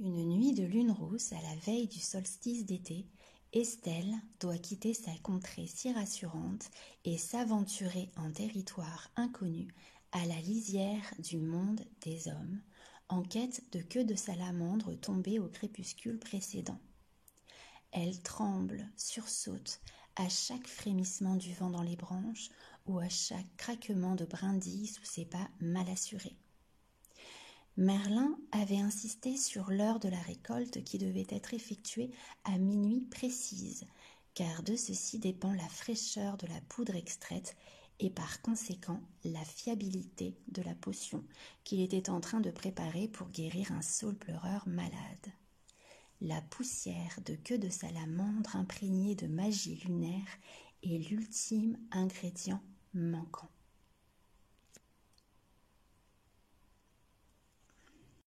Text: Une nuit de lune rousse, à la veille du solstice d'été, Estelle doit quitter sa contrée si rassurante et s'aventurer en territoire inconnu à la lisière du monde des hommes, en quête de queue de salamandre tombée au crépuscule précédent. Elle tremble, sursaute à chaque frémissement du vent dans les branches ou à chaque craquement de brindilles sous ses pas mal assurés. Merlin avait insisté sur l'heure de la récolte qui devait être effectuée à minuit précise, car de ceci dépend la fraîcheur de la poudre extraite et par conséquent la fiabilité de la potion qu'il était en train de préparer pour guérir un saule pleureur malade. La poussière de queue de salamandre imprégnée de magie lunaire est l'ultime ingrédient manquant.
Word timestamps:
Une 0.00 0.26
nuit 0.28 0.52
de 0.52 0.64
lune 0.64 0.90
rousse, 0.90 1.32
à 1.32 1.40
la 1.40 1.54
veille 1.64 1.86
du 1.86 2.00
solstice 2.00 2.64
d'été, 2.64 3.06
Estelle 3.52 4.14
doit 4.40 4.58
quitter 4.58 4.94
sa 4.94 5.12
contrée 5.22 5.66
si 5.66 5.92
rassurante 5.92 6.70
et 7.04 7.18
s'aventurer 7.18 8.10
en 8.16 8.30
territoire 8.32 9.10
inconnu 9.14 9.68
à 10.10 10.24
la 10.26 10.40
lisière 10.40 11.14
du 11.18 11.38
monde 11.38 11.84
des 12.00 12.28
hommes, 12.28 12.60
en 13.08 13.22
quête 13.22 13.62
de 13.72 13.80
queue 13.80 14.04
de 14.04 14.14
salamandre 14.14 14.98
tombée 14.98 15.38
au 15.38 15.48
crépuscule 15.48 16.18
précédent. 16.18 16.80
Elle 17.92 18.22
tremble, 18.22 18.90
sursaute 18.96 19.80
à 20.16 20.28
chaque 20.28 20.66
frémissement 20.66 21.36
du 21.36 21.52
vent 21.52 21.70
dans 21.70 21.82
les 21.82 21.96
branches 21.96 22.48
ou 22.86 22.98
à 22.98 23.08
chaque 23.08 23.56
craquement 23.56 24.14
de 24.14 24.24
brindilles 24.24 24.86
sous 24.86 25.04
ses 25.04 25.26
pas 25.26 25.48
mal 25.60 25.88
assurés. 25.90 26.36
Merlin 27.78 28.38
avait 28.52 28.80
insisté 28.80 29.38
sur 29.38 29.70
l'heure 29.70 29.98
de 29.98 30.10
la 30.10 30.20
récolte 30.20 30.84
qui 30.84 30.98
devait 30.98 31.26
être 31.30 31.54
effectuée 31.54 32.10
à 32.44 32.58
minuit 32.58 33.06
précise, 33.10 33.86
car 34.34 34.62
de 34.62 34.76
ceci 34.76 35.18
dépend 35.18 35.54
la 35.54 35.68
fraîcheur 35.68 36.36
de 36.36 36.46
la 36.48 36.60
poudre 36.68 36.94
extraite 36.94 37.56
et 37.98 38.10
par 38.10 38.42
conséquent 38.42 39.00
la 39.24 39.42
fiabilité 39.44 40.36
de 40.48 40.60
la 40.60 40.74
potion 40.74 41.24
qu'il 41.64 41.80
était 41.80 42.10
en 42.10 42.20
train 42.20 42.40
de 42.40 42.50
préparer 42.50 43.08
pour 43.08 43.30
guérir 43.30 43.72
un 43.72 43.82
saule 43.82 44.16
pleureur 44.16 44.68
malade. 44.68 45.32
La 46.20 46.42
poussière 46.42 47.20
de 47.24 47.34
queue 47.34 47.58
de 47.58 47.70
salamandre 47.70 48.54
imprégnée 48.54 49.14
de 49.14 49.26
magie 49.26 49.76
lunaire 49.86 50.38
est 50.82 51.10
l'ultime 51.10 51.78
ingrédient 51.90 52.62
manquant. 52.92 53.50